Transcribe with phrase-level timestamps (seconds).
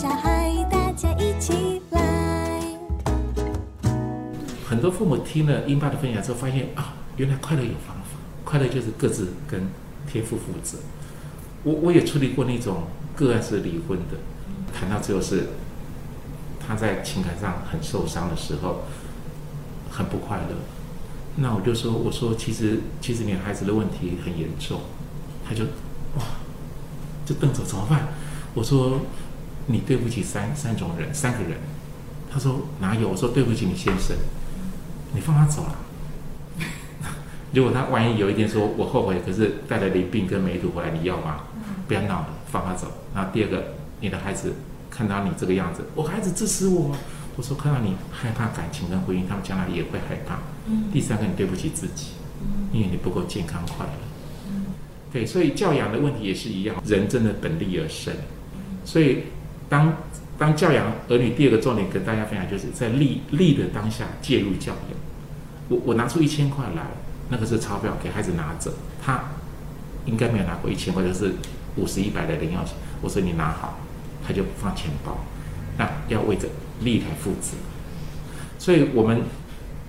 [0.00, 2.00] 小孩，大家一起来。
[4.64, 9.66] 很多父母听了英爸的分享之后，发现啊，原来快乐有方法，快乐就是各自跟
[10.06, 10.78] 天赋负责。
[11.64, 12.84] 我我也处理过那种
[13.16, 14.18] 个案是离婚的，
[14.72, 15.48] 谈到最后是
[16.64, 18.82] 他在情感上很受伤的时候，
[19.90, 20.54] 很不快乐。
[21.38, 24.80] 那我就说，我说其实其实你孩子的问题很严重，
[25.44, 25.64] 他就
[26.14, 26.22] 哇，
[27.26, 28.06] 就瞪着怎么办？
[28.54, 29.00] 我说
[29.68, 31.58] 你对不起三三种人，三个人。
[32.30, 33.08] 他说哪有？
[33.08, 34.16] 我说对不起你先生，
[35.14, 35.76] 你放他走了。
[37.54, 41.44] 如果他万一有一天说我后悔，可是带了淋病跟梅毒回来，你要吗？
[41.86, 42.88] 不要闹了，放他走。
[43.14, 44.52] 然后第二个，你的孩子
[44.90, 46.94] 看到你这个样子，我孩子支持我。
[47.36, 50.40] 我说看到你害怕感情跟婚姻，他们将来也会害怕。
[50.92, 52.08] 第三个，你对不起自己，
[52.72, 53.92] 因为你不够健康快乐。
[55.12, 58.12] 对，所以教养的问题也是一样，人真的本立而生。
[58.84, 59.22] 所以
[59.68, 59.92] 当
[60.38, 64.98] 当教养儿女，第二个重点跟大家分享，就是在利利的当下介入教养。
[65.68, 66.82] 我我拿出一千块来，
[67.28, 69.24] 那个是钞票，给孩子拿着，他
[70.06, 71.34] 应该没有拿过一千块，就是
[71.76, 72.74] 五十一百的零用钱。
[73.02, 73.78] 我说你拿好，
[74.26, 75.18] 他就不放钱包，
[75.76, 76.48] 那要为这
[76.80, 77.56] 利来负责。
[78.58, 79.20] 所以我们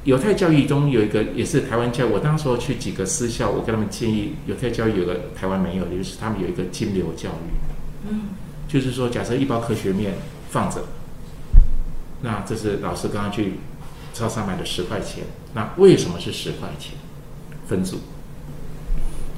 [0.04, 2.06] 犹太教育中有一个，也是台湾教。
[2.08, 8.10] 我当时候去几个私校，我跟他们建议，犹太教育有个台湾没有的，就是他们有一个金流教育。
[8.10, 8.30] 嗯，
[8.70, 10.14] 就是说，假设一包科学面
[10.52, 10.86] 放着，
[12.22, 13.56] 那这是老师刚刚去
[14.14, 15.24] 超市买的十块钱，
[15.56, 16.94] 那为什么是十块钱？
[17.68, 18.00] 分组，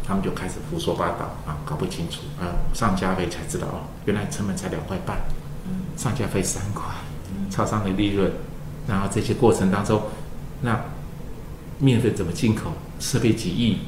[0.06, 5.18] 他们就开始胡说八道啊，搞不清楚啊，上架费才知道哦，原来成本才两块半，
[5.98, 6.84] 上架费三块，
[7.50, 8.32] 超商的利润，
[8.88, 10.04] 然后这些过程当中，
[10.62, 10.80] 那
[11.80, 12.72] 面粉怎么进口？
[13.00, 13.80] 设备几亿，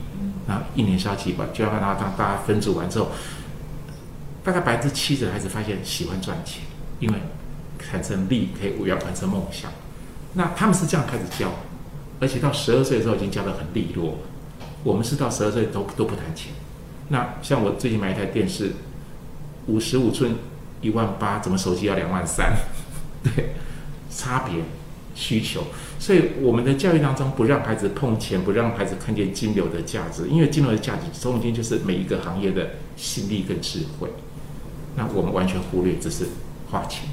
[0.48, 3.10] 然后一年烧几百，就要让它当大家分组完之后，
[4.44, 6.64] 大概百分之七十的孩子发现喜欢赚钱，
[7.00, 7.16] 因为
[7.80, 9.72] 产生利可以要完成梦想。
[10.34, 11.52] 那他们是这样开始教，
[12.20, 14.18] 而且到十二岁的时候已经教得很利落。
[14.84, 16.52] 我们是到十二岁都都不谈钱。
[17.10, 18.72] 那像我最近买一台电视，
[19.68, 20.36] 五十五寸
[20.82, 22.54] 一万八，怎么手机要两万三？
[23.24, 23.54] 对，
[24.10, 24.56] 差别
[25.16, 25.64] 需求。
[26.00, 34.10] 所以我们的教育当中不让孩子碰钱，不让孩子看见金流的价值，因为金流的价值中间就是每一个行业的心力跟智慧。
[34.96, 36.28] 那我们完全忽略，只是
[36.72, 37.08] 花钱。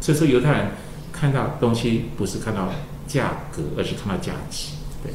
[0.00, 0.66] 所以说犹太人
[1.12, 2.68] 看到东西不是看到
[3.06, 4.74] 价格，而是看到价值。
[5.02, 5.12] 对。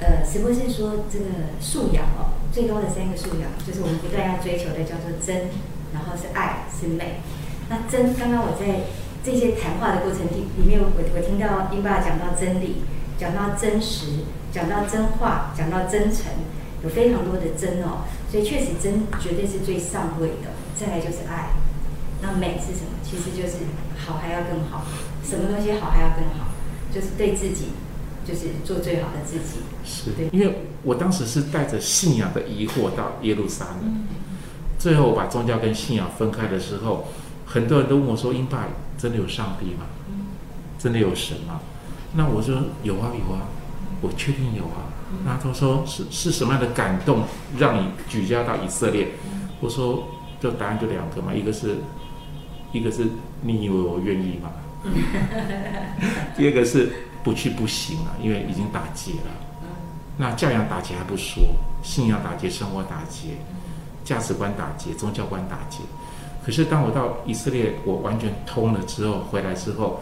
[0.00, 1.26] 呃，石博士说这个
[1.60, 5.46] 素养哦，最高的三个素养就是我们不断要追求的，叫做真，
[5.94, 7.20] 然后是爱，是美。
[7.68, 8.90] 那真，刚刚我在
[9.22, 12.82] 这些谈话的过程里里面，我我听到英爸讲到真理，
[13.16, 16.26] 讲到真实，讲到真话，讲到真诚，
[16.82, 20.50] 有非常多的真哦，所以确实真绝对是最上位的。
[20.78, 21.50] 再来就是爱，
[22.20, 22.98] 那美是什么？
[23.02, 23.64] 其实就是
[24.06, 24.84] 好还要更好，
[25.24, 26.48] 什么东西好还要更好，
[26.92, 27.66] 就是对自己。
[28.24, 29.62] 就是做最好的自己。
[29.84, 34.04] 是，因为我当时是带着信仰的疑惑到耶路撒冷，
[34.78, 37.08] 最后我把宗教跟信仰分开的时候，
[37.44, 39.86] 很多人都问我说：“英爸，真的有上帝吗？
[40.78, 41.62] 真的有神吗？”
[42.14, 43.42] 那我说：“有啊，有啊，
[44.00, 44.86] 我确定有啊。”
[45.26, 47.24] 那他说：“是是什么样的感动
[47.58, 49.08] 让你举家到以色列？”
[49.58, 50.06] 我说
[50.42, 51.76] ：“就答案就两个嘛，一个是，
[52.72, 53.06] 一个是
[53.42, 54.50] 你以为我愿意吗？
[56.36, 56.92] 第二个是。”
[57.22, 59.30] 不去不行啊，因为已经打劫了。
[60.16, 61.40] 那教养打劫还不说，
[61.80, 63.36] 信仰打劫，生活打劫，
[64.04, 65.82] 价值观打劫，宗教观打劫。
[66.44, 70.00] 可是当我到以色列，我完全通了之后，回来之后，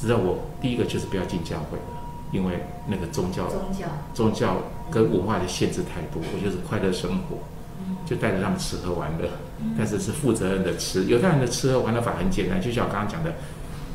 [0.00, 1.84] 知道我第一个就是不要进教会了，
[2.30, 4.58] 因为那个宗教、宗教、宗教
[4.92, 6.22] 跟文化的限制太多。
[6.32, 7.38] 我就是快乐生活，
[8.06, 9.28] 就带着他们吃喝玩乐，
[9.76, 11.04] 但是是负责任的吃。
[11.06, 13.34] 犹太人的吃喝玩乐法很简单，就像我刚刚讲的。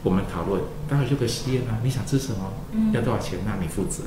[0.01, 1.75] 我们讨论，待会就可以实验啊！
[1.83, 2.53] 你想吃什么？
[2.93, 3.37] 要多少钱？
[3.45, 4.03] 那你负责，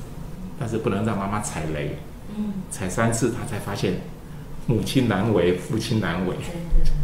[0.59, 1.99] 但是不能让妈妈踩雷。
[2.71, 4.01] 踩三次，他才发现
[4.65, 6.35] 母亲难为，父亲难为，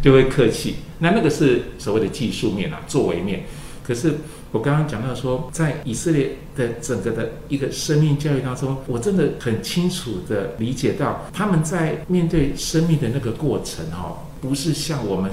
[0.03, 0.76] 就会客气。
[1.00, 3.43] 那那个是所谓的技术面啊，作为面。
[3.85, 4.14] 可是
[4.53, 15.31] 我刚刚讲到说，在以色列的整个的一个生命教育当中，我真的很清楚的理解到，他们在面对生命的那个过程哈，不是像我们。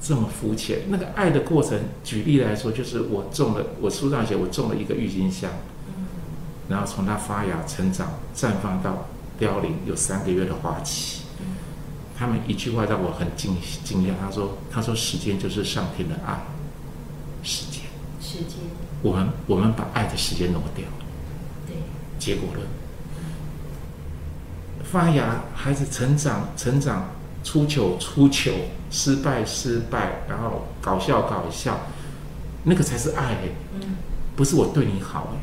[0.00, 5.50] 这么肤浅，那个爱的过程，举例来说，就是我种了，我书上写，我种了一个郁金香，
[6.68, 9.08] 然后从它发芽、成长、绽放到
[9.40, 11.22] 凋零，有三个月的花期。
[12.16, 16.46] 他们一句话让我很惊惊讶，他说：“他说时间就是上天的爱，
[17.42, 17.77] 时间，
[18.28, 18.58] 时间，
[19.00, 20.84] 我们我们把爱的时间挪掉，
[21.66, 21.76] 对，
[22.18, 22.66] 结果论，
[24.84, 27.08] 发芽，孩子成长，成长。”
[27.44, 28.52] 出糗出糗，
[28.90, 31.80] 失败失败，然后搞笑搞笑，
[32.64, 33.96] 那个才是爱、欸，嗯
[34.36, 35.38] 不是我对你好、欸。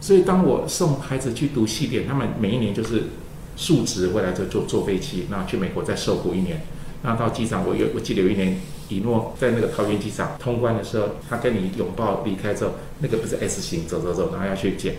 [0.00, 3.08] 所以当我送孩子去读西点，他们每一年就是
[3.56, 6.62] 述职回来就坐坐飞机，然后去美国再受苦一年。
[7.02, 8.58] 然后到机场，我有我记得有一年，
[8.90, 14.96] 以诺在那个桃园机场通关的时候，他跟你拥抱离开之后，那个不是 S 型走走走，然后要去见，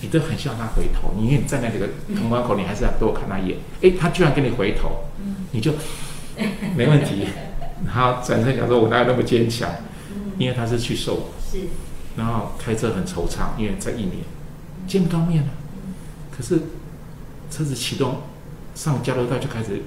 [0.00, 1.88] 你都很希望他回头，你因为你站在那个
[2.18, 3.58] 通关口，你还是要多看他一眼。
[3.82, 5.04] 诶，他居然跟你回头，
[5.52, 5.72] 你就
[6.76, 7.26] 没问题。
[7.86, 9.70] 然后转身想说：“我哪有那么坚强？”
[10.38, 11.58] 因为他是去受苦，是
[12.16, 14.18] 然后开车很惆怅，因为在一年
[14.86, 15.48] 见不到面了。
[16.30, 16.60] 可是
[17.50, 18.22] 车子启动，
[18.74, 19.82] 上交流道就开始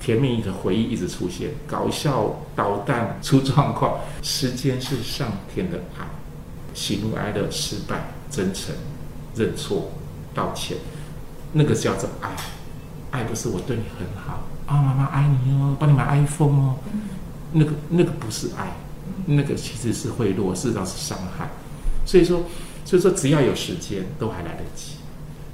[0.00, 4.00] 甜蜜的回忆一直出现，搞笑、捣蛋、出状况。
[4.22, 6.06] 时间是上天的爱，
[6.72, 8.74] 喜怒哀乐、失败、真诚、
[9.36, 9.92] 认错、
[10.34, 10.78] 道歉，
[11.52, 12.30] 那个叫做爱。
[13.10, 16.76] 爱不是我对你很好啊，妈妈爱你哦，帮你买 iPhone 哦，
[17.52, 18.76] 那个那个不是爱，
[19.26, 21.50] 那个其实是贿赂，事实上是伤害。
[22.06, 22.44] 所以说，
[22.84, 24.94] 所以说只要有时间，都还来得及。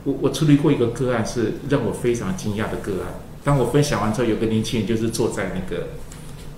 [0.05, 3.15] 我我处理过一个个案，是让我非常惊讶的个案。
[3.47, 5.87] 当我分享完之后，有个年轻人就是坐在那个，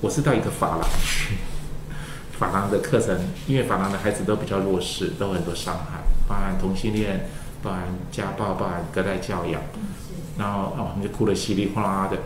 [0.01, 1.35] 我是到一个发廊去，
[2.39, 3.15] 发廊的课程，
[3.47, 7.29] 因为发廊的孩子都比较弱势，都很多伤害，包含同性恋，
[7.63, 9.61] 包含家暴，包含隔代教养。
[10.39, 12.17] 然后哦，你就哭得稀里哗啦的，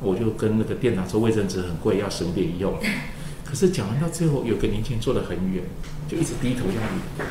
[0.00, 2.76] 我就跟那个店长说卫生纸很贵，要省点用。
[3.44, 5.62] 可是讲完到最后，有个年轻人坐得很远，
[6.08, 7.22] 就一直低头这样子。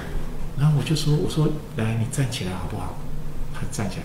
[0.57, 2.97] 然后我就说：“我说来，你站起来好不好？”
[3.53, 4.03] 他站起来。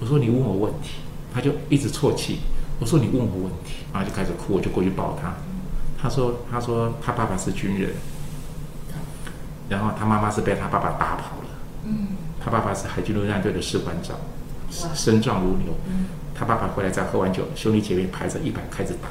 [0.00, 0.92] 我说：“你问我问题。”
[1.32, 2.40] 他就一直啜泣。
[2.80, 5.34] 我说：“你问我问题。”然后就开始哭，我就过去抱他。
[6.00, 7.90] 他说：“他说他爸爸是军人，
[9.68, 11.48] 然后他妈妈是被他爸爸打跑了。
[11.84, 12.08] 嗯
[12.44, 14.16] 他爸爸是海军陆战队的士官长，
[14.82, 15.72] 哇身壮如牛。
[15.86, 19.08] 嗯他爸爸回来再喝完酒，兄弟姐妹排着一排开始打，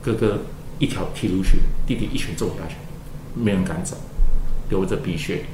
[0.00, 0.38] 哥哥
[0.78, 2.76] 一条踢出去，弟弟一拳揍下去，
[3.34, 3.96] 没人敢走，
[4.68, 5.46] 流着鼻血，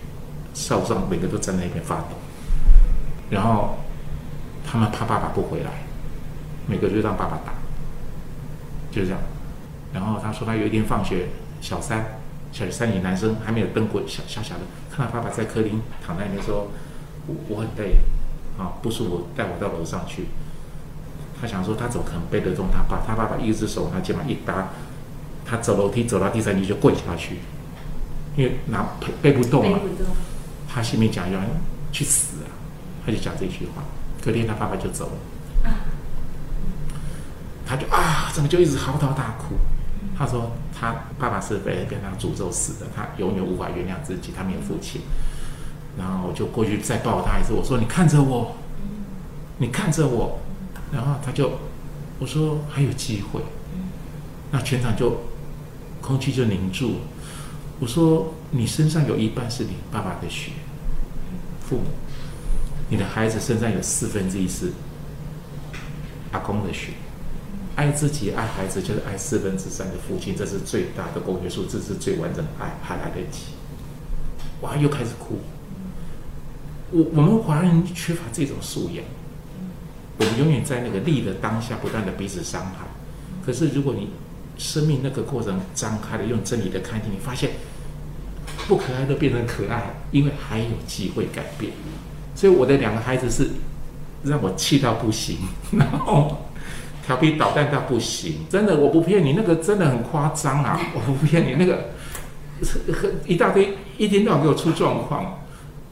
[0.52, 2.08] 少壮每个都站在那边发抖。
[3.30, 3.78] 然后
[4.74, 5.70] 他们怕爸爸不回来，
[6.66, 7.52] 每个就让爸爸打，
[8.90, 9.22] 就是这样。
[9.92, 11.28] 然后他说他有一天放学，
[11.60, 12.18] 小三
[12.50, 16.72] 小三里男生还没有登过，小小小的看到爸爸在客厅躺在那边说，
[17.28, 17.98] 我我很累，
[18.58, 20.26] 啊不舒服，带我到楼上去。
[21.40, 23.00] 他想说他怎么可能背得动他爸？
[23.06, 24.70] 他爸爸一只手往他肩膀一搭，
[25.44, 27.36] 他走楼梯走到第三级就跪下去，
[28.36, 29.78] 因为拿背背不动嘛。
[29.78, 30.16] 背不动，
[30.68, 31.38] 他心里讲要
[31.92, 32.50] 去死啊，
[33.06, 33.84] 他就讲这句话。
[34.24, 35.10] 隔天他爸爸就走
[35.64, 35.70] 了，
[37.66, 39.56] 他就啊，怎么就一直嚎啕大哭？
[40.16, 45.02] 他说他爸爸是被被他诅咒死的，他永远无法原谅自己，他没有父亲。
[45.98, 48.56] 然后我就过去再抱他一次，我说你看着我，
[49.58, 50.40] 你看着我，
[50.90, 51.52] 然后他就
[52.18, 53.42] 我说还有机会，
[54.50, 55.20] 那全场就
[56.00, 57.00] 空气就凝住。
[57.80, 60.52] 我说你身上有一半是你爸爸的血，
[61.60, 61.84] 父母，
[62.88, 64.70] 你的孩子身上有四分之一是
[66.32, 66.92] 阿公的血。
[67.76, 73.46] 爱自己、爱孩子，就是爱四分之三的父亲，这是最大的公约数，这是最完整的爱，还来得及。
[74.60, 75.40] 哇，又开始哭。
[76.92, 79.04] 我我们华人缺乏这种素养，
[80.18, 82.86] 我们永远在那个利的当下不断的彼此伤害。
[83.44, 84.10] 可是如果你
[84.56, 87.50] 生命那个过程张开了，用真理的看见，你发现
[88.68, 91.72] 不可爱都变成可爱，因为还有机会改变。
[92.44, 93.48] 所以我的两个孩子是
[94.24, 95.38] 让我气到不行，
[95.72, 96.42] 然后
[97.06, 100.78] 调皮捣蛋到不行，真的我不骗你，那个真的很夸张啊！
[100.92, 101.92] 我不骗你，那个
[103.26, 105.38] 一大堆，一天到晚给我出状况。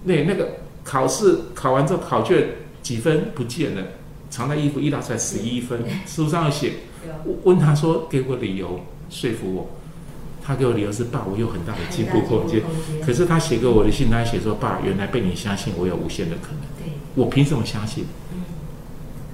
[0.04, 2.46] 那，那个考试考完之后考卷
[2.82, 3.82] 几分不见了，
[4.28, 6.72] 藏在衣服一拿出来十一分，书上有写。
[7.24, 9.70] 我问他说给我理由说服我，
[10.44, 12.62] 他给我理由是爸，我有很大的进步空间。
[13.04, 16.60] 可是他写给我的信，他还写说爸，原来被你相信，我有无限的可能。
[16.78, 18.04] 对，我凭什么相信？
[18.32, 18.42] 嗯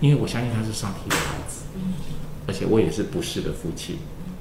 [0.01, 1.95] 因为我相信他是上帝的孩子，嗯
[2.47, 3.97] 而且我也是不是的父亲。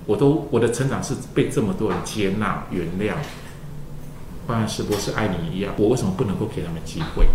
[0.06, 3.16] 我都我的成长是被这么多人接纳、原谅，
[4.46, 7.26] 包含石博士爱你一样，我为什么不能够给他们机会？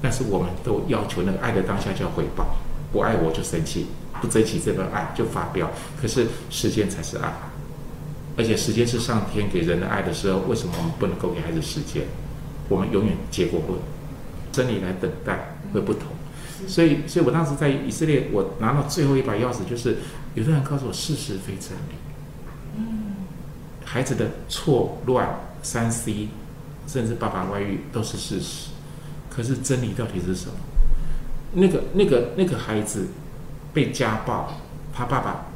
[0.00, 2.54] 但是我们都要求那个爱的当下就要回报，
[2.92, 3.86] 不爱我就生气，
[4.20, 5.68] 不珍惜这份爱就发飙。
[6.00, 7.32] 可是时间才是爱，
[8.36, 12.04] 而且时间是上天给人的爱的时候，为什么我们不能够给孩子时间？
[12.68, 13.78] 我们永远结果论，
[14.50, 16.08] 真理来等待会不同。
[16.66, 19.98] 所以，所以我当时在以色列，我拿到最后一把钥匙，就是
[20.34, 21.94] 有的人告诉我事实非真理，
[22.78, 23.14] 嗯
[23.84, 25.28] 孩子的错乱、
[25.62, 26.28] 三 C，
[26.86, 28.70] 甚至爸爸外遇都是事实。
[29.28, 30.54] 可是真理到底是什么？
[31.52, 33.08] 那个、那个、那个孩子，
[33.72, 34.54] 被家暴，
[34.92, 35.46] 他爸爸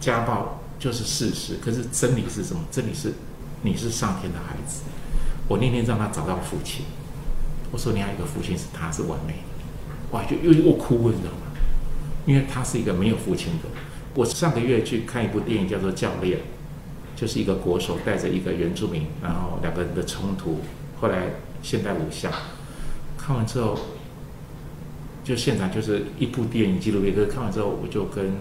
[0.00, 1.56] 家暴就是事实。
[1.62, 2.62] 可是真理是什么？
[2.70, 3.14] 真理是
[3.62, 4.82] 你是上天的孩子。
[5.48, 6.84] 我那天让他找到父亲，
[7.72, 9.38] 我说你还有一个父亲是他是完美的，
[10.12, 11.46] 哇，就又又哭，你知道吗？
[12.26, 13.64] 因为他是一个没有父亲的。
[14.14, 16.38] 我上个月去看一部电影，叫做《教练》，
[17.18, 20.60] 就是一个国手带着一个原住民，然后两个人的冲突，
[21.00, 22.30] 后来现代舞像。
[23.16, 23.78] 看完之后，
[25.24, 27.14] 就现场就是一部电影纪录片。
[27.14, 28.32] 可是看完之后，我就跟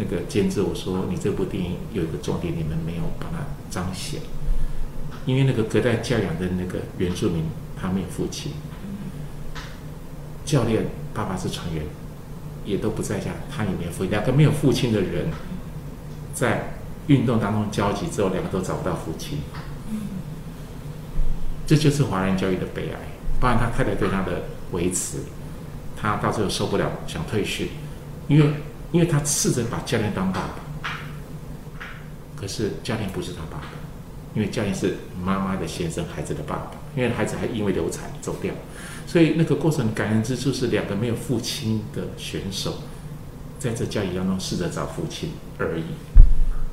[0.00, 4.22] 那个监制我说：“你这部电影有一个重点，你们没有把它彰显，
[5.26, 7.44] 因为那个隔代教养的那个原住民，
[7.78, 8.52] 他没有父亲。
[10.46, 11.84] 教练爸爸是船员，
[12.64, 14.10] 也都不在家，他也没有父亲。
[14.10, 15.26] 两个没有父亲的人，
[16.32, 16.72] 在
[17.06, 19.38] 运动当中交集之后，两个都找不到父亲。
[21.66, 22.98] 这就是华人教育的悲哀。
[23.38, 24.42] 包含他太太对他的
[24.72, 25.18] 维持，
[25.96, 27.68] 他到最后受不了，想退训，
[28.28, 28.50] 因为
[28.92, 30.90] 因为他试着把教练当爸爸，
[32.36, 33.68] 可是教练不是他爸爸，
[34.34, 38.52] 因为教练是妈妈的先生，孩子的爸爸，因为孩子还因为流产走掉，
[39.06, 42.82] 所以那个过程感人之处是两个没有父亲的选手，
[43.58, 45.84] 在这教育当中试着找父亲而已。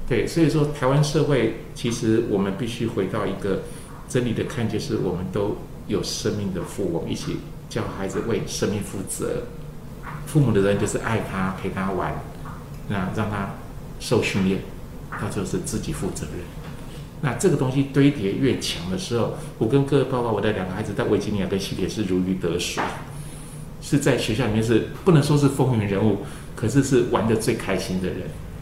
[0.07, 3.63] 对，所以说台湾社会其实我们必须回到一个
[4.07, 5.57] 真理的看就，是我们都。
[5.87, 7.37] 有生命的父，我们一起
[7.69, 9.43] 教孩子为生命负责。
[10.27, 12.13] 父母的人就是爱他，陪他玩，
[12.89, 13.55] 那让他
[13.99, 14.61] 受训练，
[15.09, 16.45] 他就是自己负责任。
[17.21, 22.83] 那这个东西堆叠越强的时候，我跟各位报告，我的两个孩子在维吉尼亚跟西铁是如鱼得水，
[23.81, 26.19] 是在学校里面是不能说是风云人物，
[26.55, 28.17] 可是是玩的最开心的人，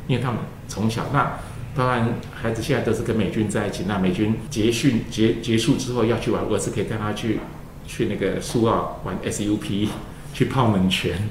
[0.07, 1.37] 因为他们从小那。
[1.77, 3.83] 当然，孩子现在都是跟美军在一起。
[3.85, 7.41] 那美军结训结结束之后要去玩，我是可以带他去
[7.85, 9.89] 去那个苏澳玩 SUP，
[10.33, 11.27] 去泡温泉。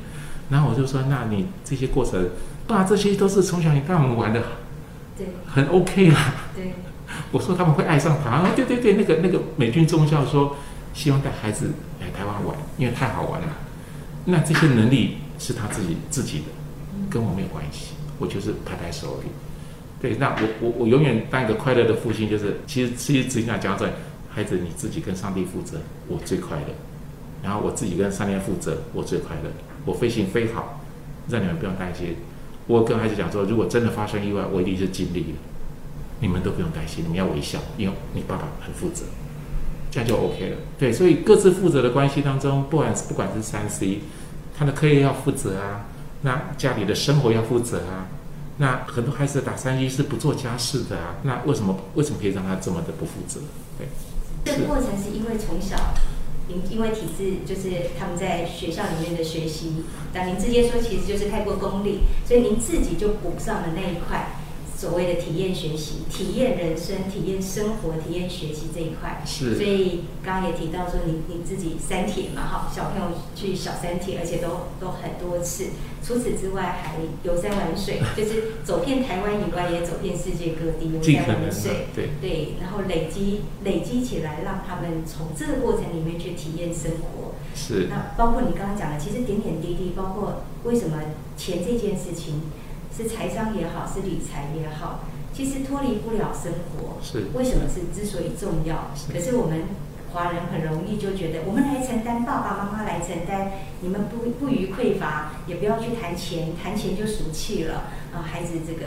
[0.54, 2.30] 然后我就说：“那你这些过程，
[2.68, 4.40] 爸，这些都是从小你带我们玩的，
[5.18, 6.75] 对，很 OK 啦。”对，
[7.32, 8.38] 我说他们会爱上他。
[8.38, 10.56] 哦，对对对，那个那个美军中校说
[10.92, 13.49] 希望带孩子来台湾玩，因为太好玩了。
[14.26, 16.44] 那这些能力是他自己自己的，
[17.11, 19.30] 跟我没有关系，我就是拍拍手而已。
[20.00, 23.88] 对，那我我我永远当一个快乐的父亲，就是其实其实只想讲在
[24.30, 26.66] 孩子你自己跟上帝负责，我最快乐。
[27.42, 29.50] 然后我自己跟上帝负责，我最快乐。
[29.85, 30.81] 我飞行飞好，
[31.29, 32.17] 让你们不用担心。
[32.67, 35.38] 我跟孩子讲说，如果真的发生意外，我一定是尽力的，
[36.21, 39.05] 你们都不用担心，你们要微笑，因为你爸爸很负责，
[39.91, 40.57] 这样就 OK 了。
[40.79, 44.00] 对，所以各自负责的关系当中，不管是不管是三 C，
[44.57, 45.85] 他的课业要负责啊，
[46.23, 48.09] 那家里的生活要负责啊。
[48.57, 53.41] 那很多孩子打三一是不做家事的啊，那为什么为什么可以让他这么的不负责？
[53.76, 53.88] 对，
[54.45, 55.76] 这个过程是因为从小，
[56.47, 64.37] 您因为体制就是他们在学校里面的学习，但您直接说其实就是太过功利，所以您自己就补上了那一块。
[64.76, 69.54] 所谓的体验学习、体验人生、体验生活、体验学习这一块，是。
[69.54, 75.66] 所以刚刚也提到说，你你自己三铁嘛，哈，小朋友去小三铁，而且都都很多次。
[76.02, 81.87] 除此之外，还游山玩水， 就是走遍台湾以外，也走遍世界各地游山玩水。
[81.95, 87.33] 对对，然后累积累积起来，让他们从这个过程里面去体验生活。
[87.54, 87.87] 是。
[87.88, 90.99] 那包括你刚刚讲的，其实点点滴滴，包括为什么
[91.38, 92.43] 钱这件事情。
[92.97, 95.01] 是财商也好，是理财也好，
[95.33, 96.97] 其实脱离不了生活。
[97.03, 98.91] 是为什么是之所以重要？
[99.13, 99.63] 可是我们
[100.13, 108.23] 华人很容易就觉得，我们来承担，爸爸妈妈来承担，你们不不予匮乏，也不要去谈钱，谈钱就俗气了啊！
[108.23, 108.87] 孩子这个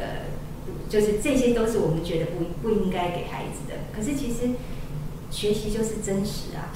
[0.88, 3.76] 就是这些都是我们觉得不不应该给孩子的。
[3.94, 4.52] 可是其实。
[5.38, 6.74] 学习就是真实啊，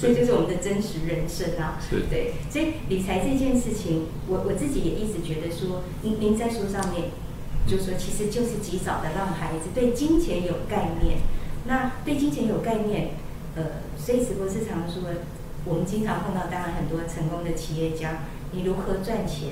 [0.00, 1.76] 这 就是我们的真实人生啊，
[2.08, 7.10] 对，所以理财这件事情，我我自己也一直觉得说，您您在书上面
[7.66, 11.18] 就说，其实就是及早的让孩子对金钱有概念。
[11.66, 13.10] 那对金钱有概念，
[13.56, 15.02] 呃，所以直播是常说，
[15.66, 19.50] 我们经常碰到，当然很多成功的企业家，你如何赚钱？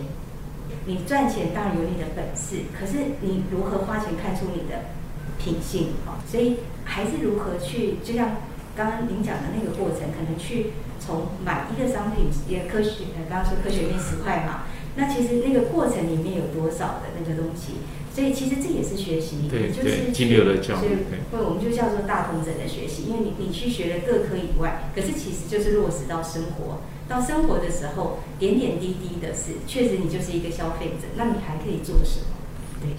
[0.87, 4.96] 你赚钱当然有你的本事，可是你如何花钱看出你的
[5.39, 5.89] 品性？
[6.05, 6.57] 哈，所以。
[6.89, 8.37] 还是如何去，就像
[8.77, 17.83] 刚刚您讲的那个过程，可能去从买一个商品，也科学，呃，刚刚说科学面十块嘛，那其实那个过程里面有多少的那个东西，
[18.15, 26.79] 所以其实这也是学习，对，就是金流的教育，对我们就叫做大同整的学习，因为你你去学了各科以外，可是其实就是落实到生活，
[27.09, 32.36] 到生活的时候，点点滴滴的事，确实你就是一个消费者，那你还可以做什么？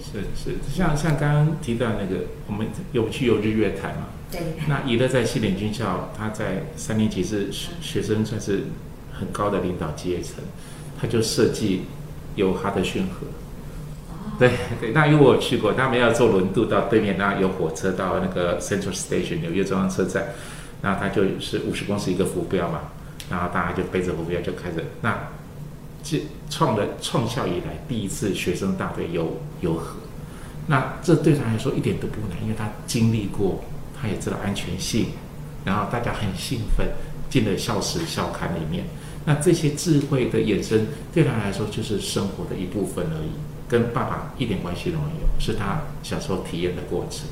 [0.00, 4.06] 是是，像像刚刚提到那个，我们有去有日月潭嘛？
[4.30, 4.40] 对。
[4.68, 7.48] 那宜乐在西点军校，他在三年级是
[7.80, 8.64] 学生算是
[9.12, 10.36] 很高的领导阶层，
[11.00, 11.82] 他就设计
[12.36, 13.26] 有哈德逊河。
[14.10, 20.28] 哦，对 对，那因为我去过，他们要坐轮渡到对面，然后有火车到那个 Central Station 纽约中央车站，
[20.82, 22.80] 然后它就是五十公尺一个浮标嘛，
[23.30, 25.28] 然后大家就背着浮标就开始，那
[26.10, 29.96] 这创了创校以来第一次学生大队游游河，
[30.68, 33.62] 那这对他来说一点都不难，因为他经历过，
[34.00, 35.08] 他也知道安全性，
[35.66, 36.86] 然后大家很兴奋，
[37.28, 38.84] 进了校史校刊里面。
[39.26, 43.32] 那这些智慧的衍生，对他来说就是生活的一部分而已，
[43.68, 47.28] 跟爸爸一点关系都没有，是他小时候体验的过程。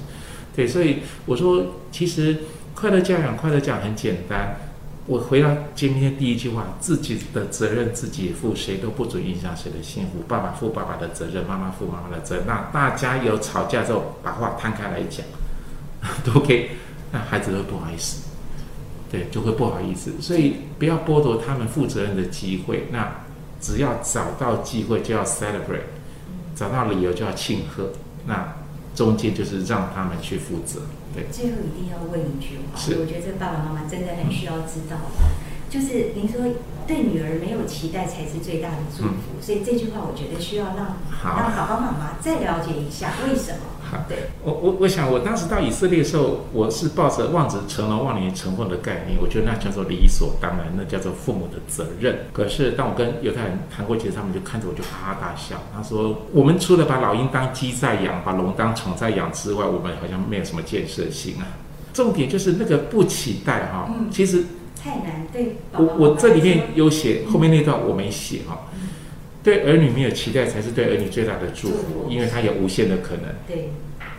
[0.55, 2.41] 对，所以我说，其实
[2.75, 4.59] 快乐教养，快乐教养很简单。
[5.07, 10.25] 我回到今天第一句话，自己的责任自己负，谁都不准影响谁的幸福。
[10.27, 12.45] 爸爸负爸爸的责任，妈妈负妈妈的责任。
[12.47, 15.25] 那大家有吵架之后，把话摊开来讲，
[16.27, 16.71] 都可以，
[17.13, 18.25] 那孩子都不好意思。
[19.09, 22.89] 对，就会不好意思，所以不要剥夺他们负责任的机会。
[22.91, 23.25] 那
[23.61, 25.87] 只要找到机会就要 celebrate，
[26.57, 27.91] 找到理由就要庆贺。
[28.27, 28.56] 那
[28.97, 30.81] 中间就是让他们去负责。
[31.15, 34.97] 对，最后一定要问一句话，是我觉得这爸爸妈妈真的很需要知道，
[35.71, 36.41] 就是您说
[36.87, 43.76] 对女儿没有期待才是最大的祝福，所以这句话我觉得需要让让爸爸妈妈再了解一下为什么。
[43.91, 52.27] 好对，我我我想，我当时到以色列的时候，我是抱着望子成龙、望女成凤的概念，我觉得那叫做理所当然，那叫做父母的责任。
[52.33, 55.57] 可是当我跟犹太人谈过，其实他们就看着我就哈哈大笑。
[55.75, 61.47] 他说：“我们除了把老鹰当鸡在养，把龙当虫在养之外，我们好像没有什么建设性啊。”
[61.95, 64.45] 重点就是那个不期待哈、嗯其实
[64.79, 68.76] 太难对我我这里面有写，后面那段我没写哈、嗯
[69.47, 73.27] 对儿女没有期待，才是对儿女最大的祝祝福，因为他有无限的可能。
[73.47, 73.71] 对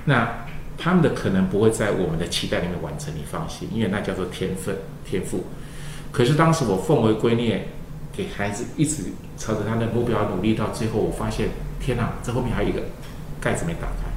[0.06, 0.46] 那
[0.78, 5.44] 他们的可能不会在我们的期待里面完成，你放心，因为那叫做天分天赋。
[6.14, 7.60] 可是当时我奉为圭臬，
[8.16, 9.04] 给孩子一直
[9.38, 11.50] 朝着他的目标努力，到最后我发现，
[11.82, 12.84] 天哪，这后面还有一个
[13.42, 14.08] 盖子没打开。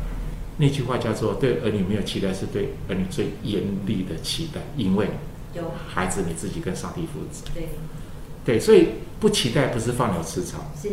[0.59, 5.09] 那句话叫做“对儿女没有期待，是对儿女最严厉的期待”，因为
[5.55, 7.51] 有孩子你自己跟上帝负责。
[7.53, 7.70] 对
[8.44, 8.88] 对，所以
[9.20, 10.90] 不期待不是放牛吃草，是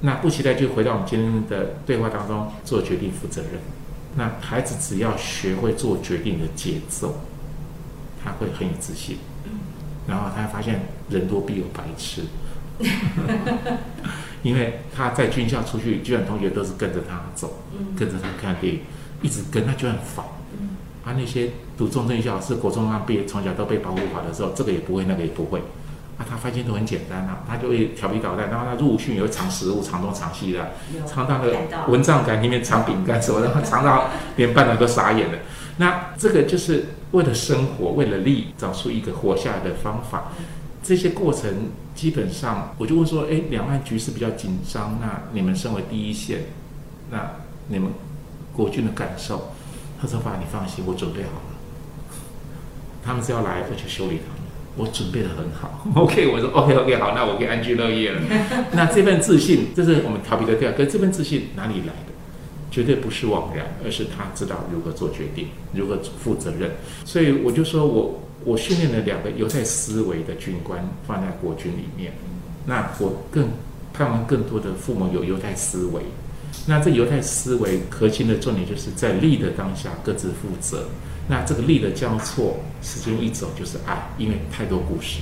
[0.00, 3.52] 那不期待就回到我们今天的对话当中，做决定负责任。
[4.16, 7.20] 那孩子只要学会做决定的节奏，
[8.22, 9.18] 他会很有自信。
[10.06, 12.22] 然后他发现人多必有白痴，
[14.42, 18.80] 因为他在军校出去，居然同学都是跟着他走，嗯跟着他看电影，
[19.22, 20.24] 一直跟他就很烦。
[20.60, 25.62] 嗯啊，那些读中正校是国中刚毕业，从小都被保护好的时候，这个也不会，那个也不会。
[26.18, 35.38] 啊，他发现都很简单啊，他就会调皮捣蛋，然后他入训也会藏食物，藏东藏西的，有藏到那个蚊帐杆里面藏饼干什么的， 藏到连班长都傻眼了。
[35.78, 40.32] 那这个就是为了生活，为了利，找出一个活下来的方法。
[40.82, 46.40] 这些过程基本上，我就问说，哎，两岸局势比较紧张，那你们身为第一线，
[47.10, 47.30] 那
[47.68, 47.90] 你们
[48.52, 49.50] 国军的感受？
[50.00, 52.18] 他说：“爸，你放心，我准备好了。
[53.02, 54.33] 他们是要来，我就修理他们。
[54.76, 55.86] 我准备的很好。
[55.94, 58.20] OK，我说 OK OK 好，那我可以安居乐业了。
[58.72, 62.12] 那这份自信，这是我们调皮的调，可是这份自信哪里来的？
[62.70, 66.72] 绝对不是枉然，而是他知道如何做决定，如何负责任。
[67.04, 72.12] 所以我就说我我训练了两个犹太思维的军官放在国军里面，
[72.66, 73.48] 那我更
[73.92, 76.02] 盼望更多的父母有犹太思维。
[76.66, 80.88] 那这犹太思维核心的重点就是在利的当下各自负责。
[81.28, 85.20] 那这个力的交错，时间一走就是爱，因为太多故事，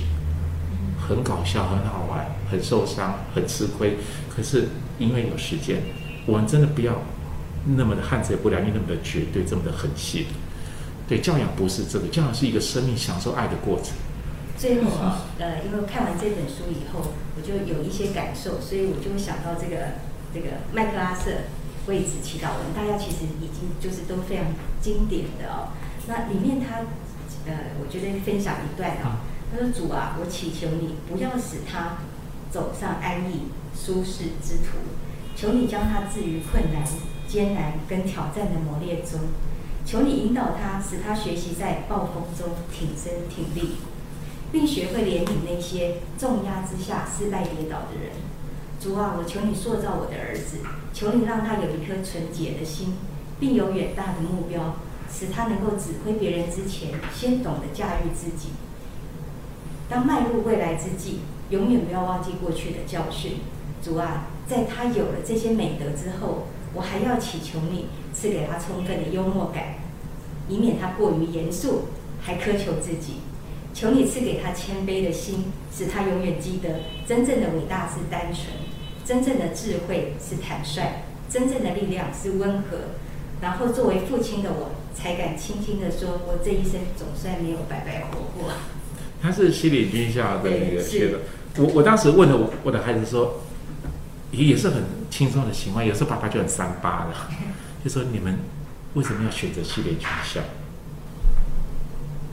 [0.99, 3.97] 很搞笑，很好玩，很受伤，很吃亏。
[4.35, 4.67] 可是
[4.99, 5.81] 因为有时间，
[6.25, 7.01] 我们真的不要
[7.77, 10.25] 那么的汉子也不良，那么的绝对，这么的狠心。
[11.07, 13.93] 对，教养不是这个，教养是一个生命享受爱的过程。
[14.57, 19.99] 最后啊，呃，因为看完这本书以后，我就有一些感受，所以我就想到这个
[20.33, 21.31] 这个麦克阿瑟
[21.87, 24.45] 为子祈祷文，大家其实已经就是都非常
[24.81, 25.69] 经典的哦。
[26.07, 26.79] 那里面他
[27.45, 31.97] 呃，我觉得分享一段啊、他说：“主啊，我祈求你不要使他
[32.51, 34.77] 走上安逸舒适之途，
[35.35, 36.83] 求你将他置于困难、
[37.27, 39.19] 艰难跟挑战的磨练中，
[39.85, 43.75] 求你引导他，使他学习在暴风中挺身挺立。”
[44.53, 48.11] 并学会怜悯那些重压之下失败跌倒的人。
[48.79, 50.57] 主啊，我求你塑造我的儿子，
[50.93, 52.93] 求你让他有一颗纯洁的心，
[53.39, 54.75] 并有远大的目标，
[55.13, 58.49] 使他能够指挥别人之前，先懂得驾驭自己。
[59.87, 61.19] 当迈入未来之际，
[61.51, 63.33] 永远不要忘记过去的教训。
[63.83, 69.75] 主啊，在他有了这些美德之后，我还要祈求你赐给他充分的幽默感，
[70.49, 71.83] 以免他过于严肃，
[72.21, 73.17] 还苛求自己。
[73.73, 75.45] 求你赐给他谦卑的心，
[75.75, 78.47] 使他永远记得真正的伟大是单纯，
[79.05, 82.77] 真正的智慧是坦率，真正的力量是温和。
[83.43, 88.53] 然后作为父亲的我，才敢轻轻的说，我这一生总算没有白白活过。
[89.21, 91.19] 他是西里军校的那个学的。
[91.57, 93.41] 我我当时问了我我的孩子说，
[94.31, 97.13] 也也是很轻松的情况，有时候爸爸就很三八的，
[97.83, 98.39] 就说你们
[98.93, 100.39] 为什么要选择西点军校？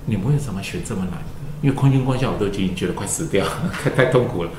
[0.07, 1.18] 你们为什么选这么难的？
[1.61, 3.44] 因为空军官校我都已经觉得快死掉，
[3.83, 4.51] 太太痛苦了。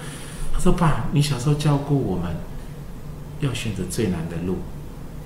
[0.53, 2.35] 他说：“爸，你小时候教过我们
[3.39, 4.57] 要选择最难的路。”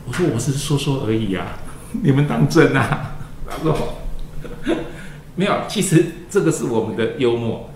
[0.07, 1.57] 我说：“我是说说而已啊，
[2.03, 3.15] 你们当真啊？”
[3.49, 3.95] 他说
[5.35, 7.69] ：“没有，其实这个是我们的幽默。”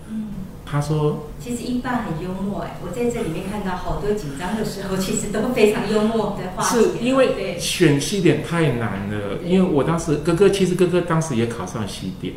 [0.64, 6.80] 他说其实一爸很幽默哎，我在这里面看到好多紧张的时候， 其实都非常幽默的化解。
[6.80, 12.34] 是因为选西点太难了，因为我当时哥哥其实哥哥当时也考上西点，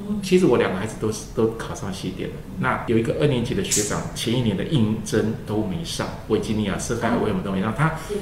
[0.00, 0.18] 嗯。
[0.20, 2.34] 其实我两个孩子都是都考上西点了。
[2.58, 8.14] 那有一个二年级的学长，前一年的应征都没上，维吉尼亚、瑟海尔维姆都没上，他是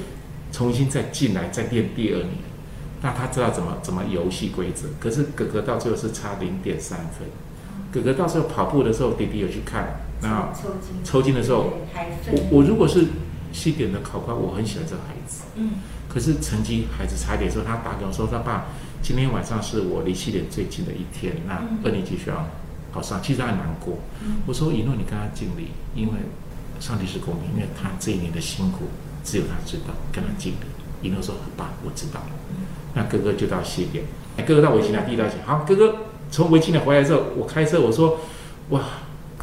[0.54, 2.30] 重新再进来再练第二年，
[3.02, 4.86] 那他知道怎么怎么游戏规则。
[5.00, 7.26] 可是哥哥到最后是差零点三分，
[7.90, 11.04] 哥哥到时候跑步的时候，弟弟有去看，那抽筋。
[11.04, 11.72] 抽筋的时候，
[12.30, 13.08] 我我如果是
[13.52, 15.42] 西点的考官，我很喜欢这个孩子。
[15.56, 15.72] 嗯。
[16.08, 18.66] 可是成绩孩子差一点的时候，他打给我说：“他爸，
[19.02, 21.80] 今天晚上是我离西点最近的一天，那嗯。
[21.82, 22.46] 二年级学校
[22.92, 23.98] 考上，其实他很难过。
[24.22, 24.36] 嗯。
[24.46, 26.12] 我说：“以诺，你跟他敬礼，因为
[26.78, 28.84] 上帝是公平，因为他这一年的辛苦
[29.24, 30.66] 只有他知道，跟他敬礼。”
[31.02, 32.22] 一诺说：“爸，我知道。”
[32.94, 34.04] 那哥哥就到西点，
[34.36, 35.34] 哎哥哥到维吉尼亚，弟弟到西。
[35.44, 35.96] 好，哥哥
[36.30, 38.20] 从维吉尼亚回来之后，我开车我说
[38.70, 38.80] ：“哇，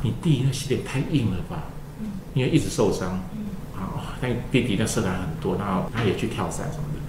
[0.02, 1.64] 你弟那西点太硬了吧？
[2.00, 7.00] 嗯因为一直受伤。”嗯啊，那弟弟那社团很多，然后他也去跳伞什么的。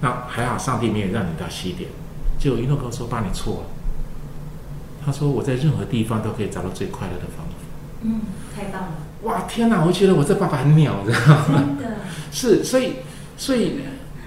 [0.00, 1.90] 那还好，上帝没有让你到西点。
[2.38, 3.66] 结果一诺跟我说：“爸，你错了。”
[5.04, 7.54] 他说：“我在任何地方都可以找到最快乐的方法。
[8.02, 8.20] 嗯，
[8.54, 8.88] 太棒了，”
[9.24, 9.84] 哇，天哪！
[9.84, 11.64] 我觉得我这爸爸很鸟，知道吗？
[11.78, 11.96] 真的，
[12.30, 12.94] 是，所以，
[13.36, 13.80] 所以，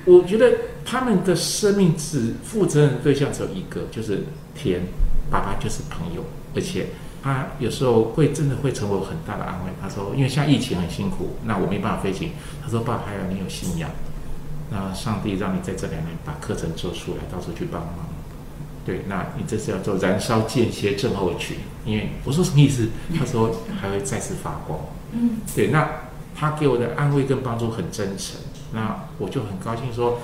[0.05, 0.51] 我觉得
[0.85, 4.23] 他们的生命只负责任对象只有一个，就是
[4.55, 4.81] 天。
[5.31, 6.87] 爸爸就是朋友，而且
[7.23, 9.71] 他有时候会真的会成为我很大的安慰。
[9.81, 12.31] 他说，因为现在疫情很辛苦，那我没办法飞行。
[12.61, 13.89] 他说，爸，还有你有信仰，
[14.69, 18.10] 那上帝让你在这两年把课程做出来，到处去帮忙。
[18.85, 22.89] 对，那你这是要做燃烧间歇症候群，因为我说什么意思？
[23.17, 24.79] 他说还会再次发光。
[25.13, 25.87] 嗯对，那
[26.33, 28.39] 他给我的安慰跟帮助很真诚，
[28.73, 30.19] 那我就很高兴说，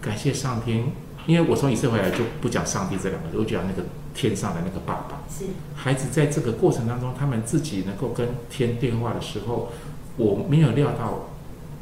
[0.00, 0.92] 感谢上天，
[1.26, 5.22] 因为我从以色列回来就不讲上帝这两个字，我讲那个天上的那个爸爸。
[5.28, 5.44] 是
[5.74, 9.70] 孩子在这个过程当中，他们自己能够跟天对话的时候，
[10.16, 11.28] 我没有料到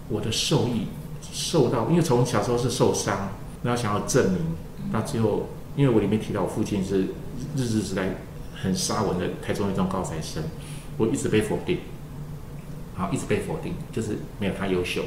[0.08, 0.88] 我的受益
[1.32, 3.28] 受到，因为从小时候是受伤，
[3.62, 4.40] 然后想要证明，
[4.90, 7.02] 到最后，因为我里面提到我父亲是
[7.54, 8.08] 日治时代
[8.54, 10.42] 很沙文的台中一中高材生，
[10.96, 11.78] 我一直被否定，
[12.94, 15.02] 好，一直被否定，就是没有他优秀。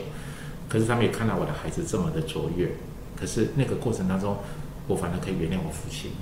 [0.67, 2.71] 可是他们也看到我的孩子这么的卓越，
[3.19, 4.37] 可是那个过程当中，
[4.87, 6.17] 我反而可以原谅我父亲了。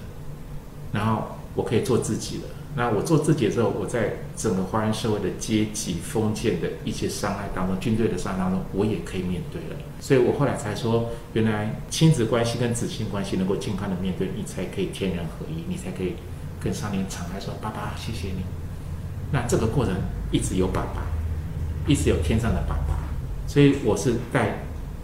[0.93, 2.43] 然后我可以做自己了。
[2.77, 9.81] 那我做自己之后，我在整个华人社会的阶级封建的一些伤害当中，军队的伤害当中，我也可以面对了。
[9.99, 16.13] 所以我后来才说，原来亲子关系跟子亲关系能够健康的面对，你才可以天人合一，你才可以
[16.61, 18.43] 跟上帝敞开说：“爸爸，谢谢你。”
[19.33, 19.95] 那这个过程
[20.31, 21.01] 一直有爸爸，
[21.87, 22.99] 一直有天上的爸爸，
[23.47, 24.59] 所以我是带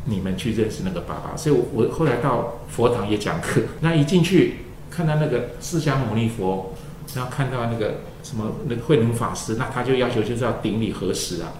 [0.05, 1.35] 你们去认识那个爸爸。
[1.35, 4.57] 所以我，我后来到佛堂也讲课，那一进去
[4.91, 6.72] 看到那个释迦牟尼佛，
[7.15, 11.53] 然后看到那个什么那个慧能法师，那他就要求就是要顶礼核实啊，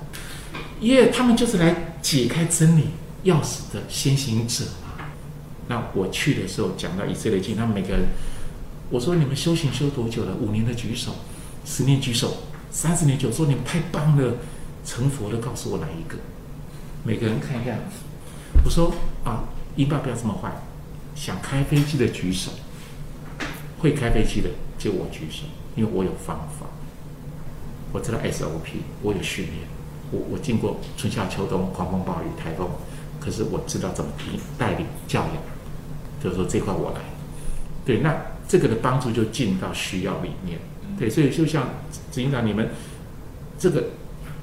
[0.79, 2.87] 因为他们就是来解开真理
[3.25, 5.05] 钥匙的先行者嘛。
[5.67, 8.07] 那我去的时候讲到以色列经，他们每个人，
[8.89, 10.35] 我说你们修行修多久了？
[10.35, 11.15] 五年的举手，
[11.65, 12.37] 十年举手，
[12.69, 14.35] 三十年举手，说你们太棒了，
[14.85, 16.17] 成佛的告诉我哪一个？
[17.03, 17.75] 每个人看一下。
[18.63, 20.51] 我说啊，英爸不要这么坏，
[21.15, 22.51] 想开飞机的举手，
[23.79, 24.49] 会开飞机的
[24.83, 25.43] 就我举手，
[25.77, 26.65] 因为我有方法，
[27.93, 29.55] 我知道 SOP，我有训练，
[30.11, 32.67] 我我经过春夏秋冬、狂风暴雨、台风，
[33.17, 35.37] 可是我知道怎么引带领教养，
[36.21, 36.99] 就是说这块我来。
[37.85, 38.13] 对，那
[38.45, 40.59] 这个的帮助就进到需要里面。
[40.99, 41.69] 对，所以就像
[42.11, 42.67] 执行长你们
[43.57, 43.85] 这个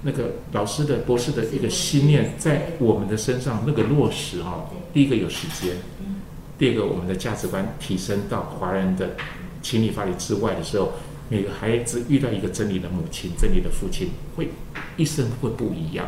[0.00, 6.16] 那个老师的博士的一个信念，在我们的身上那个落实哈、第一个有时间，嗯。
[6.56, 9.10] 第二个我们的价值观提升到华人的
[9.62, 10.92] 情理法理之外的时候，
[11.28, 14.50] 每个孩子遇到一个真理的母亲、真理的父亲，会
[14.96, 16.06] 一生会不一样。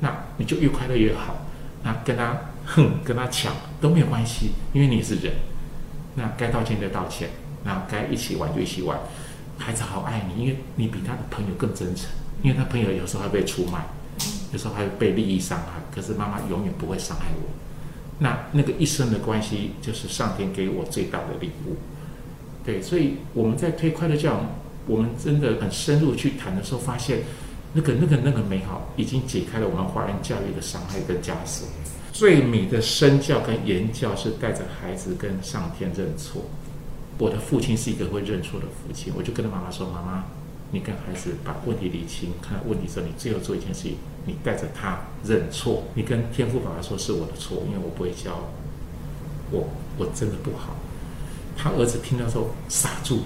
[0.00, 1.46] 那你就越快乐越好。
[1.82, 5.32] 那跟他哼、跟他抢都没有关系，因为你是人。
[6.16, 7.30] 那该道歉就道歉，
[7.64, 8.98] 那该一起玩就一起玩。
[9.58, 12.10] 孩子好爱你，因为你比他的朋友更真诚，
[12.42, 13.86] 因为他朋友有时候还被出卖。
[14.52, 17.50] 有时候还会被利益伤害，可是妈妈永远不会伤害我。
[18.20, 21.76] 那那个一生的关系，就是上天给我最大的礼物。
[22.66, 24.46] 对，所以我们在推快乐教养，
[24.88, 27.20] 我们真的很深入去谈的时候，发现
[27.72, 31.68] 那个那个那个美好，已经解开了我们华人教育的伤害跟枷锁。
[32.12, 36.42] 最美的身教跟言教是带着孩子跟上天认错。
[37.18, 40.24] 我的父亲是一个会认错的父亲，我就跟他妈妈说：“妈妈，
[40.72, 45.84] 你跟孩子把问题理清，看问题之后，你最后做一件事情，你带着他认错。
[45.94, 48.50] 你跟天父爸爸说是我的错，因为我不会教，
[49.50, 50.74] 我我真的不好。”
[51.56, 53.22] 他儿子听到之后傻住，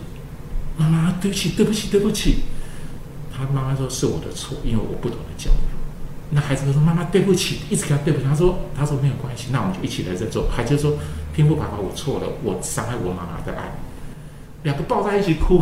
[0.76, 2.44] 妈妈，对不起，对不起，对不起。
[3.36, 5.54] 他妈妈说是我的错，因为我不懂得教育。
[6.32, 10.96] 那孩子就说：“妈妈，对不起，一直跟他对不起。”他说：“他说没有关系，那我们就一起来认错。”孩子说
[11.34, 13.72] ：“天父爸爸，我错了，我伤害我妈妈的爱。”
[14.62, 15.60] 两个抱在一起哭。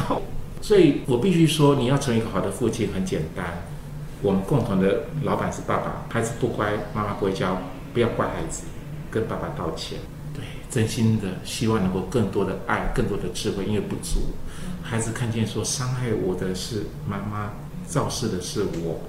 [0.62, 3.64] 所以我必须说，你要成为一个好的父亲很简单。
[4.22, 7.58] 我们共同的老板是爸爸，孩子不乖，妈妈不会教，
[7.92, 8.62] 不要怪孩子，
[9.10, 9.98] 跟爸爸道歉。
[10.38, 14.20] 对，真心的希望能够更多的爱，更多的智慧，因为不足。
[14.82, 17.52] 孩子看见说，伤害我的是妈妈，
[17.86, 19.00] 肇事的是我。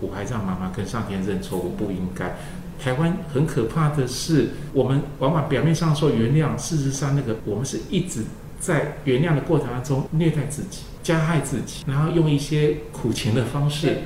[0.00, 2.36] 我还让妈妈跟上天认错，我不应该。
[2.82, 8.24] 台湾很可怕的是，我们往往表面上说原谅，事实上那个我们是一直
[8.58, 13.98] 在原谅的过程当中虐待自己、加害自己，然后用一些苦情的方式，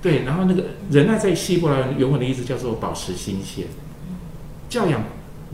[0.00, 3.66] 对，然后那个忍耐在希伯来原文的意思叫做保持新鲜。
[4.68, 5.02] 教养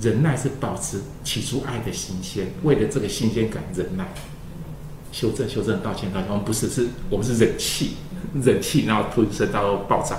[0.00, 4.08] 忍耐是保持起初爱的新鲜，为了这个新鲜感忍耐，
[5.12, 6.28] 修正、修正、道歉、道歉。
[6.30, 7.92] 我们不是，是我们是忍气。
[8.44, 10.16] 忍气，然后吞声到爆炸。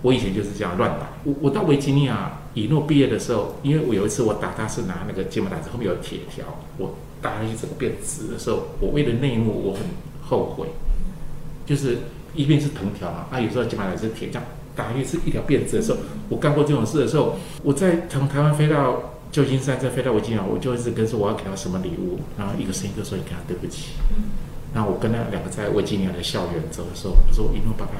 [0.00, 1.10] 我以前就是这样乱打。
[1.24, 6.46] 我我到维吉尼亚以诺毕业的时候，因为我有一次我打他是拿那个芥末打子，后面有铁条，
[6.78, 9.82] 我打下去整个变直的时候，我为了内幕我很
[10.26, 10.68] 后悔。
[11.66, 11.98] 就是
[12.34, 23.92] 一边是藤条嘛，啊有时候芥末打子是铁，这样打下去是一条辫子的时候，我干过这种事的时候，我在从台湾飞到旧金山，再飞到维吉尼亚，我就一直跟说我要给他什么礼物，然后一个声音就说你给他对不起。
[24.74, 27.92] 那我跟他两个在维吉尼亚的校园走的时候，我说：“一诺爸爸，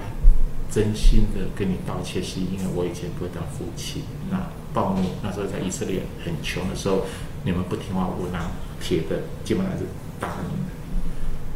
[0.70, 4.02] 真心的跟你道歉，是因为我以前不会当父亲。
[4.30, 4.40] 那
[4.72, 7.04] 暴怒，那时候在以色列很穷的时候，
[7.44, 9.84] 你们不听话，我拿铁的基本上是
[10.18, 10.66] 打你们。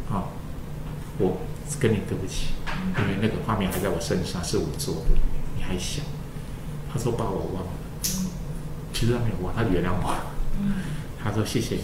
[0.07, 0.31] 好，
[1.17, 1.37] 我
[1.79, 2.49] 跟你对不起，
[2.97, 5.17] 因为那个画面还在我身上，是我做的，
[5.55, 6.01] 你还小。
[6.91, 7.69] 他说把我忘了，
[8.93, 10.15] 其实他没有忘，他原谅我。
[11.21, 11.81] 他说谢谢你，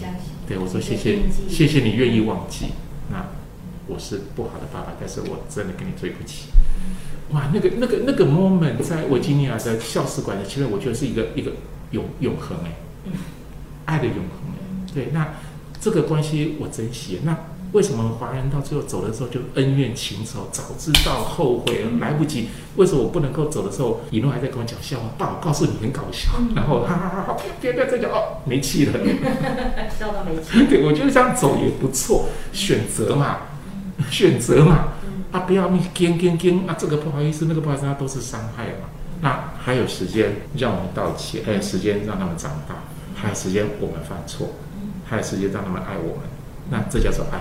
[0.48, 2.72] 对我说谢谢，谢谢你愿意忘记。”
[3.12, 3.26] 那
[3.86, 6.48] 我是不好的爸爸，但是我真的跟你对不起。
[7.30, 11.52] 哇，那个、那个、那个 moment 在维吉尼亚的校史馆的前面，我觉得是一个一个
[11.90, 12.72] 永永恒哎，
[13.84, 14.92] 爱的永恒哎。
[14.94, 15.34] 对，那
[15.80, 17.20] 这个关系我珍惜。
[17.24, 17.36] 那
[17.74, 20.48] 为什么华人到最后走的时候就恩怨情仇？
[20.52, 22.48] 早知道后悔来不及。
[22.76, 25.08] 为什么我不能够走的时候，一路还在跟我讲笑话？
[25.18, 26.30] 爸，我告诉你很搞笑。
[26.54, 28.92] 然后哈哈哈哈，别别再讲哦，没气了，
[29.98, 30.66] 笑到没气。
[30.68, 33.38] 对，我觉得这样走也不错，选择嘛，
[34.08, 34.90] 选择嘛。
[35.32, 38.86] 啊，不要命跟跟跟啊，这个不好意思，那个不好意思，那都是伤害嘛。
[39.20, 42.84] 那还有时间让我们道歉，还有时间让他们长大，
[43.16, 44.50] 还有时间我们犯错，
[45.04, 46.33] 还有时间让他们爱我们。
[46.70, 47.40] 那这叫做爱。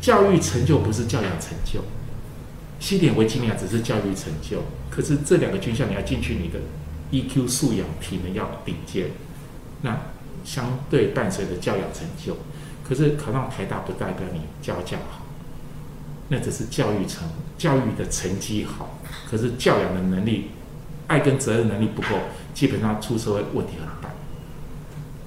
[0.00, 1.80] 教育成就不是教养成就，
[2.80, 4.62] 西点维吉尼亚只是教育成就。
[4.90, 6.58] 可是这两个军校你要进去，你的
[7.12, 9.10] EQ 素养、体能要顶尖，
[9.82, 9.96] 那
[10.44, 12.36] 相对伴随着教养成就。
[12.82, 15.24] 可是考上台大不代表你教教好，
[16.28, 18.98] 那只是教育成教育的成绩好。
[19.30, 20.50] 可是教养的能力、
[21.06, 22.08] 爱跟责任能力不够，
[22.52, 23.91] 基本上出社会问题很。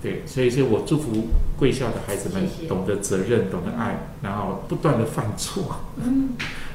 [0.05, 1.09] 对，所以，所以我祝福
[1.57, 6.29] 贵校的孩子们懂得责任，懂得爱，然后不断的犯错，嗯，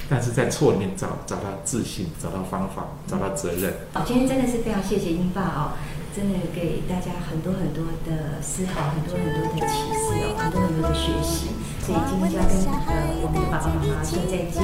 [0.09, 3.73] 但是在错里面找找到自信，找到方法，找到责任。
[3.93, 5.79] 好，今天真的是非常谢谢英爸哦，
[6.11, 11.55] 真的给大家很多很多的思考，很多很多的启示哦，很多很多的学习。
[11.87, 12.53] 所以今天就要跟
[12.90, 14.59] 呃我们的爸爸妈妈说再见，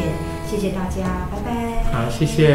[0.50, 1.86] 谢谢大家，拜拜。
[1.92, 2.50] 好，谢谢。